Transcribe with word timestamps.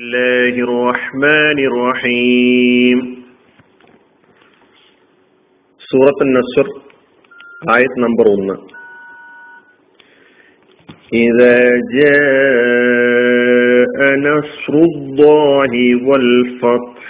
الله 0.00 0.55
الرحمن 0.65 1.57
الرحيم 1.63 2.99
സൂറത്ത് 5.81 6.25
നസ്ർ 6.35 6.67
ആയത് 7.73 7.97
നമ്പർ 8.03 8.25
ഒന്ന് 8.35 8.55
إذا 11.21 11.57
جاء 11.97 13.97
نصر 14.27 14.73
الله 14.85 15.73
والفتح 16.05 17.03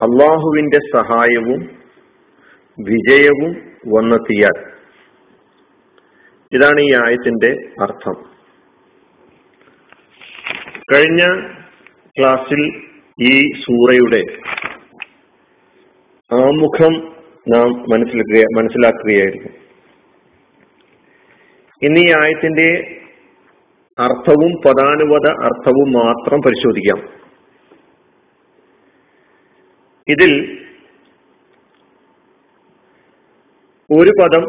അള്ളാഹുവിന്റെ 0.00 0.80
സഹായവും 0.92 1.60
വിജയവും 2.78 3.50
വന്നെത്തിയാൽ 3.94 4.56
ഇതാണ് 6.52 6.80
ഈ 6.86 6.90
ആയത്തിന്റെ 7.04 7.50
അർത്ഥം 7.86 8.16
കഴിഞ്ഞ 10.92 11.22
ക്ലാസ്സിൽ 12.18 12.60
ഈ 13.22 13.50
സൂറയുടെ 13.50 14.20
ആമുഖം 16.34 16.94
നാം 17.48 17.72
മനസ്സിലാക്കുക 17.72 18.44
മനസ്സിലാക്കുകയായിരുന്നു. 18.58 19.50
ഇനി 21.82 22.00
ഈ 22.00 22.12
ആയത്തിന്റെ 22.22 23.00
അർത്ഥവും 23.98 24.52
പദാനുപത 24.66 25.26
അർത്ഥവും 25.44 25.92
മാത്രം 25.92 26.40
പരിശോധിക്കാം. 26.46 27.00
ഇതിൽ 30.08 30.32
ഒരു 33.90 34.12
പദം 34.22 34.44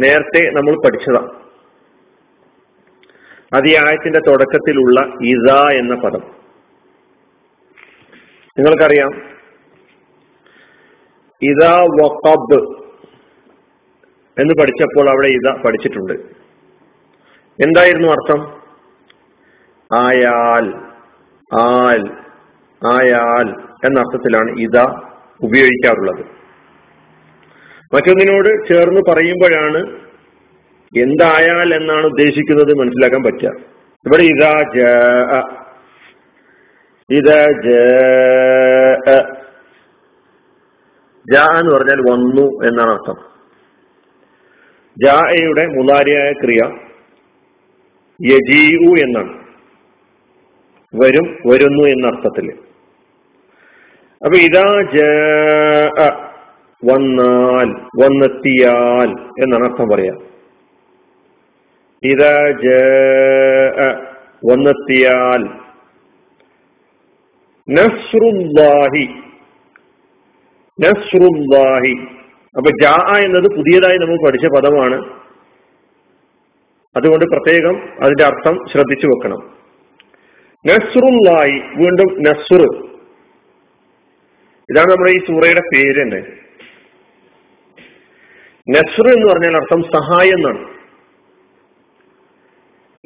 നേരത്തെ 0.00 0.50
നമ്മൾ 0.50 0.74
പഠിച്ചതാണ് 0.84 1.42
അത് 3.54 3.68
ഈ 3.68 3.74
ആയത്തിന്റെ 3.76 4.18
തുടക്കത്തിലുള്ള 4.18 5.00
ഇത 5.22 5.76
എന്ന 5.78 5.94
പദം. 5.94 6.20
നിങ്ങൾക്കറിയാം? 8.58 9.32
ഇത 11.42 11.68
വക്കബ് 12.02 12.82
എന്ന് 14.40 14.54
പഠിച്ചപ്പോൾ 14.60 15.10
അവിടെ 15.10 15.26
ഇത 15.26 15.62
പഠിച്ചിട്ടുണ്ട്. 15.66 16.12
എന്തായിരുന്നു 17.62 18.08
അർത്ഥം? 18.08 18.62
ആയാൽ 19.94 20.74
ആൽ 21.60 22.10
ആയാൽ 22.86 23.50
എന്ന 23.86 24.00
അർത്ഥത്തിലാണ് 24.00 24.50
ഇത 24.60 24.78
ഉപയോഗിക്കാറുള്ളത്. 25.42 26.26
മറ്റൊന്നിനോട് 27.94 28.68
ചേർന്ന് 28.68 29.00
പറയുമ്പോഴാണ് 29.12 30.11
എന്തായാൽ 30.92 31.68
എന്നാണ് 31.80 32.06
ഉദ്ദേശിക്കുന്നത് 32.12 32.72
മനസ്സിലാക്കാൻ 32.80 33.22
പറ്റുക. 33.26 33.50
ഇവിടെ 34.06 34.24
ഇതാ 34.32 34.52
ജ 34.74 34.78
ഇതാ 37.10 37.40
ജ 37.64 37.68
എന്ന് 41.60 41.72
പറഞ്ഞാൽ 41.74 42.00
വന്നു 42.10 42.46
എന്നാണ് 42.68 42.90
അർത്ഥം. 42.94 43.18
ജായയുടെ 44.96 45.64
മുതാരിയായ 45.76 46.30
ക്രിയ 46.42 46.62
യജീഉ 48.20 48.90
എന്നാണ്. 49.04 49.32
വരും 50.94 51.26
വരുന്നു 51.50 51.84
എന്ന 51.92 52.04
അർത്ഥത്തിൽ. 52.12 52.46
അപ്പൊ 54.22 54.36
ഇതാ 54.48 54.66
ജ 54.94 54.98
വന്നാൽ 56.82 57.68
വന്നെത്തിയാൽ 58.02 59.10
എന്നാണ് 59.42 59.64
അർത്ഥം 59.68 59.88
പറയാ 59.94 60.14
വന്നെത്തിയാൽ 64.46 65.42
അപ്പൊ 72.56 72.70
ജാ 72.82 73.16
എന്നത് 73.18 73.56
പുതിയതായി 73.56 73.96
നമ്മൾ 73.96 74.26
പഠിച്ച 74.26 74.46
പദമാണ്. 74.46 74.94
അതുകൊണ്ട് 76.96 77.24
പ്രത്യേകം 77.24 77.82
അതിന്റെ 78.02 78.24
അർത്ഥം 78.24 78.64
ശ്രദ്ധിച്ചു 78.72 79.06
വെക്കണം. 79.06 79.54
നസ്രുല്ലാഹി 80.66 81.60
വീണ്ടും 81.76 82.22
നസ്രു 82.22 82.88
ഇതാണ് 84.70 84.90
നമ്മുടെ 84.90 85.12
ഈ 85.12 85.18
സൂറയുടെ 85.18 85.60
പേര് 85.60 86.02
തന്നെ. 86.02 86.20
നസ്രു 88.70 89.08
എന്ന് 89.08 89.32
പറഞ്ഞാൽ 89.32 89.56
അർത്ഥം 89.56 89.82
സഹായം 89.82 90.36
എന്നാണ്. 90.36 90.71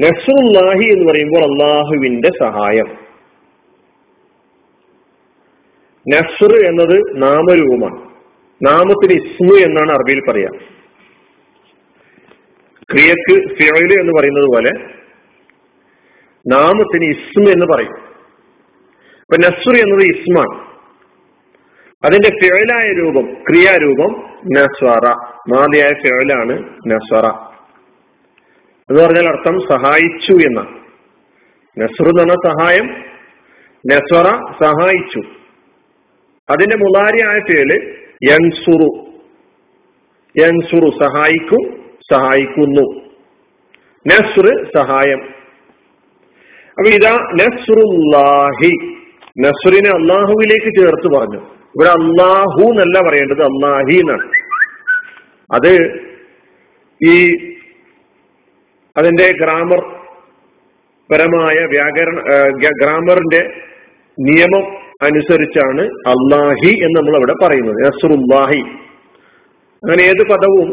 നസ്രുല്ലാഹി 0.01 0.93
എന്ന് 0.93 1.13
പറയുമ്പോൾ 1.13 1.41
അള്ളാഹുവിന്റെ 1.41 2.29
സഹായം. 2.29 2.99
നസ്ർ 6.09 6.67
എന്നത് 6.67 7.23
നാമരൂപമാണ്. 7.23 8.09
നാമത്തിന് 8.67 9.13
ഇസ്മു 9.13 9.55
എന്നാണ് 9.55 9.91
അറബിയിൽ 9.93 10.21
പറയാ. 10.31 10.49
ക്രിയക്ക് 12.93 13.55
ഫിയൽ 13.55 14.01
എന്ന് 14.01 14.13
പറയുന്നത് 14.13 14.45
പോലെ 14.45 14.71
നാമത്തിന് 16.49 17.05
ഇസ്മു 17.05 17.51
എന്ന് 17.51 17.67
പറയും. 17.75 17.97
അപ്പൊ 19.21 19.37
നസ്ർ 19.37 19.77
എന്നത് 19.81 20.17
ഇസ്മാണ്. 20.17 20.67
അതിന്റെ 22.05 22.29
ഫിയലായ 22.29 22.93
രൂപം 22.93 23.35
ക്രിയാരൂപം 23.35 24.29
നസ്വറ. 24.57 25.07
മാതിയായ 25.57 25.91
ഫിയലാണ് 25.91 26.77
നസ്വറ. 26.87 27.56
എന്ന് 28.91 29.05
പറഞ്ഞാൽ 29.05 29.29
അർത്ഥം 29.29 29.61
സഹായിച്ചു 29.61 30.33
എന്ന. 30.33 30.61
നസ്രു 31.79 32.21
എന്ന് 32.21 32.35
സഹായം 32.49 32.87
നസ്വറ 33.91 34.25
സഹായിച്ചു. 34.65 35.23
അതിന്റെ 36.51 36.77
മുലാരിയായ 36.77 37.39
പേര് 37.39 37.95
യൻസുറു. 38.31 39.07
യൻസുറു 40.39 41.05
സഹായിക്കും 41.05 41.91
സഹായിക്കുന്നു. 42.13 43.01
നസ്റ് 44.07 44.79
സഹായം. 44.79 45.23
അപ്പൊ 46.71 46.91
ഇതാ 46.91 47.15
നസ്റുല്ലാഹി. 47.15 48.95
നസ്റിനെ 49.39 49.91
അള്ളാഹുവിലേക്ക് 49.91 50.81
ചേർത്ത് 50.81 51.19
പറഞ്ഞു. 51.19 51.41
ഇവിടെ 51.41 51.89
അള്ളാഹു 51.89 52.71
എന്നല്ല 52.71 53.09
പറയേണ്ടത് 53.09 53.43
അള്ളാഹി 53.43 54.01
എന്നാണ്. 54.01 54.31
അത് 55.55 56.01
ഈ 57.05 57.37
അതിന്റെ 58.99 59.33
ഗ്രാമർ 59.45 59.81
പരമായ 61.13 61.67
വ്യാകരണ 61.67 62.21
ഗ്രാമറിന്റെ 62.83 63.61
നിയമം 64.21 64.77
അനുസരിച്ചാണ് 65.03 65.83
അള്ളാഹി 65.83 66.85
എന്ന് 66.85 66.99
നമ്മൾ 66.99 67.17
അവിടെ 67.17 67.35
പറയുന്നത്. 67.43 67.75
നസറുല്ലാഹി. 67.75 68.61
അങ്ങനെ 69.85 70.03
ഏത് 70.03 70.29
പദവും 70.33 70.69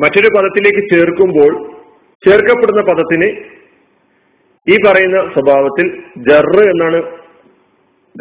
മറ്റൊരു 0.00 0.28
പദത്തിലേക്ക് 0.28 0.88
ചേർക്കുമ്പോൾ 0.94 1.72
ചേർക്കപ്പെടുന്ന 2.28 2.80
പദത്തിന് 2.80 3.44
ഈ 4.72 4.76
പറയുന്ന 4.86 5.32
സ്വഭാവത്തിൽ 5.32 6.02
ജറ് 6.16 6.68
എന്നാണ് 6.68 7.02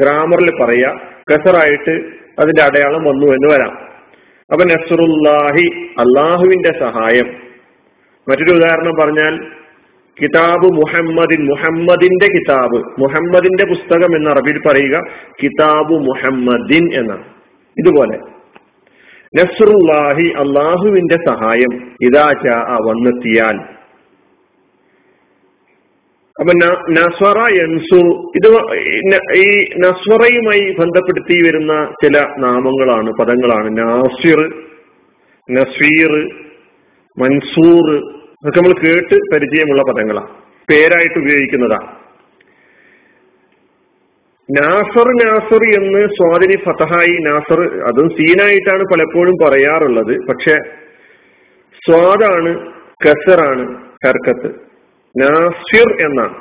ഗ്രാമറിൽ 0.02 0.64
പറയുക 0.64 1.02
കസറായിട്ട് 1.32 1.92
അതിന്റെ 2.40 2.64
അടയാളം 2.64 3.04
വന്നു 3.04 3.26
എന്ന് 3.26 3.48
വരാം. 3.54 3.78
അപ്പൊ 4.52 4.66
നസറുല്ലാഹി 4.66 5.94
അള്ളാഹുവിന്റെ 6.00 6.80
സഹായം. 6.80 7.45
മറ്റൊരു 8.30 8.56
ഉദാഹരണം 8.56 8.96
പറഞ്ഞാൽ 9.02 9.48
കിതാബ് 10.22 10.66
മുഹമ്മദിൻ 10.66 11.46
മുഹമ്മദിന്റെ 11.46 12.26
കിതാബ് 12.26 13.02
മുഹമ്മദിന്റെ 13.02 13.66
പുസ്തകം 13.66 14.16
എന്ന് 14.16 14.30
അറബിയിൽ 14.30 14.60
പറയുക 14.60 15.04
കിതാബ് 15.44 15.94
മുഹമ്മദിൻ 15.94 17.00
എന്നാണ്. 17.00 17.24
ഇതുപോലെ. 17.78 18.20
നസ്റുല്ലാഹി 19.36 20.34
അള്ളാഹുവിന്റെ 20.38 21.16
സഹായം 21.28 21.92
ഇതാ 22.02 22.34
വന്നെത്തിയാൽ. 22.86 23.56
അപ്പൊ 26.40 26.54
നസ്വറ 26.92 27.38
എൻസു 27.48 28.32
ഇത് 28.36 28.48
ഈ 29.38 29.66
നസ്വറയുമായി 29.78 30.76
ബന്ധപ്പെടുത്തി 30.80 31.48
വരുന്ന 31.48 31.94
ചില 32.04 32.26
നാമങ്ങളാണ് 32.38 33.12
പദങ്ങളാണ്. 33.20 33.78
നാസിർ 33.78 34.54
നസീർ 35.52 36.45
മൻസൂർ 37.22 37.86
അതൊക്കെ 38.38 38.60
നമ്മൾ 38.60 38.74
കേട്ട് 38.86 39.16
പരിചയമുള്ള 39.34 39.82
പദങ്ങളാണ് 39.82 40.28
പേരായിട്ട് 40.72 41.20
ഉപയോഗിക്കുന്നതാണ് 41.20 42.06
നാസർ 44.58 45.08
നാസർ 45.26 45.62
എന്ന് 45.80 46.02
സ്വാതിനി 46.08 46.58
ഫതഹായി 46.66 47.14
നാസർ 47.22 47.60
അതും 47.84 48.10
സീനായിട്ടാണ് 48.10 48.84
പലപ്പോഴും 48.84 49.36
പറയാറുള്ളത്. 49.44 50.14
പക്ഷെ 50.30 50.58
സ്വാദാണ് 51.86 52.52
കസറാണ് 53.06 53.66
ഹർക്കത്ത്. 54.06 54.50
നാസിർ 55.22 56.06
എന്നാണ്. 56.06 56.36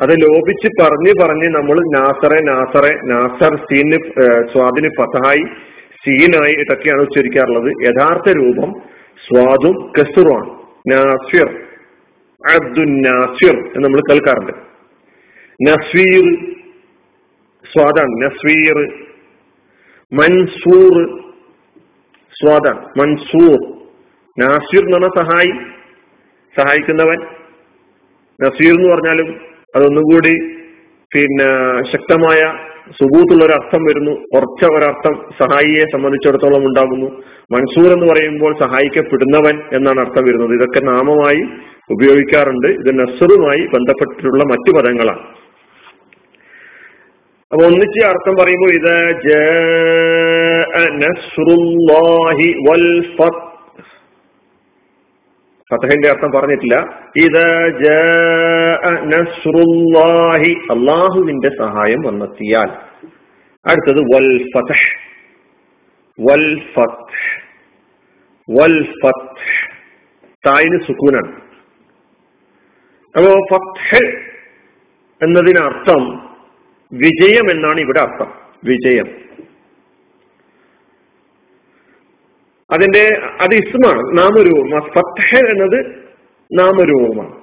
അത് 0.00 0.10
ലോപിച്ച് 0.10 0.68
പറഞ്ഞ് 0.82 1.12
പറഞ്ഞ് 1.22 1.48
നമ്മൾ 1.56 1.76
നാസറെ 1.96 2.40
നാസറെ 2.40 2.92
നാസർ 3.04 3.56
സീന് 3.56 3.98
സ്വാദിന് 4.52 4.88
ഫതഹായി 5.00 5.44
സീനായി 6.04 6.52
ഇതൊക്കെയാണ് 6.52 7.00
ഉച്ചരിക്കാറുള്ളത്. 7.00 7.70
യഥാർത്ഥ 7.88 8.28
രൂപം 8.36 8.70
സ്വാദും 9.16 9.92
കസുറുമാണ്. 9.92 10.60
നാസിർ. 10.92 11.62
അബ്ദുൻ 12.50 13.02
നാസിർ 13.02 13.54
എന്ന് 13.54 13.84
നമ്മൾ 13.84 14.00
കേൾക്കാറുണ്ട്. 14.10 14.52
നസ്വീർ 15.68 16.54
സ്വാദാണ്. 17.72 18.24
നസ്വീർ. 18.24 19.06
മൻസൂർ 20.12 21.22
സ്വാദാണ്. 22.32 22.86
മൻസൂർ. 22.98 23.72
നാസിർ 24.38 24.84
എന്ന് 24.84 24.96
പറഞ്ഞ 24.96 25.22
സഹായി. 25.22 25.70
സഹായിക്കുന്നവൻ. 26.60 27.40
നസീർ 28.44 28.74
എന്ന് 28.74 28.88
പറഞ്ഞാലും 28.88 29.40
അതൊന്നുകൂടി 29.76 30.60
പിന്നെ 31.14 31.82
ശക്തമായ 31.92 32.69
സുബൂത്തുള്ള 32.92 33.44
ഒരു 33.44 33.52
അർത്ഥം 33.52 33.84
വരുന്നു. 33.84 34.10
കുറച്ച 34.10 34.70
ഒരർത്ഥം 34.70 35.14
സഹായിയെ 35.42 35.80
സംബന്ധിച്ചിടത്തോളം 35.80 36.66
ഉണ്ടാകുന്നു. 36.66 37.06
മൻസൂർ 37.52 37.92
എന്ന് 37.92 38.06
പറയുമ്പോൾ 38.12 38.58
സഹായിക്കപ്പെടുന്നവൻ 38.62 39.62
എന്നാണ് 39.72 40.00
അർത്ഥം 40.00 40.24
വരുന്നത്. 40.24 40.52
ഇതൊക്കെ 40.52 40.80
നാമമായി 40.80 41.42
ഉപയോഗിക്കാറുണ്ട്. 41.90 42.66
ഇത് 42.66 43.00
നസറുമായി 43.00 43.66
ബന്ധപ്പെട്ടിട്ടുള്ള 43.66 44.44
മറ്റു 44.44 44.76
പദങ്ങളാണ്. 44.76 45.18
അപ്പൊ 47.52 47.66
ഒന്നിച്ച് 47.66 48.06
അർത്ഥം 48.06 48.34
പറയുമ്പോൾ 48.34 48.72
ഇത് 48.74 49.10
ഫതഹിന്റെ 55.70 56.08
അർത്ഥം 56.08 56.30
പറഞ്ഞിട്ടില്ല. 56.30 56.76
അള്ളാഹുവിന്റെ 60.70 61.48
സഹായം 61.48 62.02
വന്നെത്തിയാൽ. 62.02 62.68
അടുത്തത് 63.66 64.00
വൽ 64.00 64.50
ഫതഹ്. 64.54 65.10
വൽ 66.20 66.62
വൽ 68.50 68.82
തായിന് 70.46 70.80
സുക്കൂനാണ്. 70.80 71.32
അപ്പോ 73.16 73.46
ഫത്ത് 73.52 74.04
എന്നതിനർത്ഥം 75.22 76.30
വിജയം 76.92 77.50
എന്നാണ് 77.50 77.80
ഇവിടെ 77.80 78.00
അർത്ഥം. 78.00 78.32
വിജയം. 78.64 79.29
അതിന്റെ 82.72 83.20
അത് 83.40 83.54
ഇസ്മാണ് 83.54 84.18
നാമരൂപം. 84.18 84.80
ഫത്തഹ 84.80 85.38
എന്നത് 85.38 86.08
നാമരൂപമാണ്. 86.58 87.40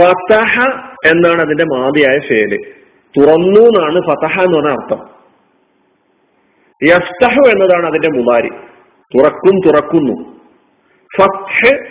ഫതഹ 0.00 0.60
എന്നാണ് 1.06 1.40
അതിന്റെ 1.40 1.64
മാതിയായ 1.64 2.18
ഫേൽ. 2.18 2.74
തുറന്നു 3.18 3.60
എന്നാണ് 3.60 4.00
ഫതഹ 4.00 4.40
എന്ന് 4.40 4.58
പറഞ്ഞ 4.58 4.70
അർത്ഥം. 4.70 5.08
യസ്തഹു 6.82 7.50
എന്നതാണ് 7.50 7.86
അതിന്റെ 7.86 8.08
മുതാരി. 8.08 8.48
തുറക്കും 9.18 9.60
തുറക്കുന്നു. 9.66 10.40
ഫത്ത് 11.18 11.84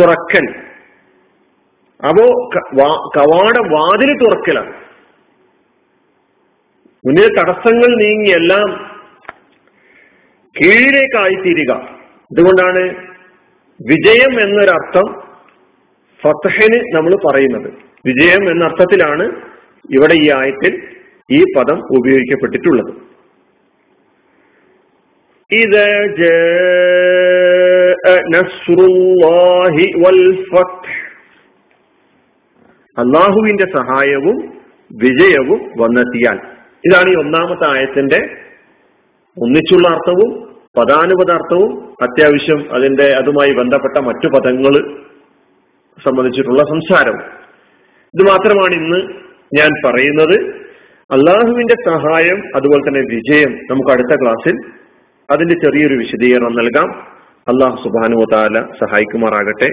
തുറക്കൽ. 0.00 0.54
അപ്പോ 2.08 2.50
കവാട 3.16 3.72
വാതിൽ 3.72 4.12
തുറക്കലാണ്. 4.24 4.72
മുന്നിലെ 7.06 7.28
തടസ്സങ്ങൾ 7.28 7.96
നീങ്ങി 8.04 8.30
എല്ലാം 8.30 8.95
കീഴിലേക്കായിത്തീരുക. 10.60 11.74
അതുകൊണ്ടാണ് 12.32 12.80
വിജയം 13.90 14.40
എന്നൊരർത്ഥം 14.40 15.22
ഫത്തഹിന് 16.22 16.96
നമ്മൾ 16.96 17.16
പറയുന്നത്. 17.26 17.72
വിജയം 18.06 18.50
എന്ന 18.50 18.64
അർത്ഥത്തിലാണ് 18.64 19.24
ഇവിടെ 19.94 20.14
ഈ 20.14 20.30
ആയത്തിൽ 20.30 20.82
ഈ 21.30 21.44
പദം 21.56 21.78
ഉപയോഗിക്കപ്പെട്ടിട്ടുള്ളത്. 21.78 22.94
ഇത് 25.52 25.82
അള്ളാഹുവിന്റെ 32.98 33.64
സഹായവും 33.76 34.62
വിജയവും 34.92 35.72
വന്നെത്തിയാൽ. 35.80 36.38
ഇതാണ് 36.84 37.10
ഈ 37.10 37.14
ഒന്നാമത്തെ 37.14 37.78
ആയത്തിന്റെ 37.78 38.36
ഒന്നിച്ചുള്ള 39.42 39.88
അർത്ഥവും 39.88 40.45
പദാനുപദാർത്ഥവും 40.78 41.94
അത്യാവശ്യം 42.02 42.74
അതിന്റെ 42.74 43.14
അതുമായി 43.16 43.52
ബന്ധപ്പെട്ട 43.52 43.98
മറ്റു 43.98 44.28
പദങ്ങൾ 44.28 45.00
സംബന്ധിച്ചിട്ടുള്ള 46.04 46.62
സംസാരം. 46.62 47.16
ഇത് 48.14 48.22
മാത്രമാണ് 48.22 48.74
ഇന്ന് 48.74 49.00
ഞാൻ 49.58 49.70
പറയുന്നത്. 49.86 50.66
അള്ളാഹുവിന്റെ 51.10 51.74
സഹായം 51.88 52.42
അതുപോലെ 52.56 52.88
തന്നെ 52.88 53.00
വിജയം 53.00 53.58
നമുക്ക് 53.70 53.90
അടുത്ത 53.90 54.20
ക്ലാസ്സിൽ 54.22 54.56
അതിന്റെ 55.30 55.54
ചെറിയൊരു 55.54 55.94
വിശദീകരണം 55.94 56.56
നൽകാം. 56.56 56.90
അള്ളാഹു 57.48 57.76
സുബാനു 57.76 58.24
താല 58.32 58.60
സഹായിക്കുമാറാകട്ടെ. 58.60 59.68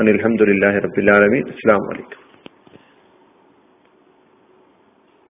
അനിൽഹമുല്ലാഹി 0.00 0.78
റബിലാലമി 0.78 1.38
അസ്സാം 1.38 1.78
വലൈക്കും 1.78 2.25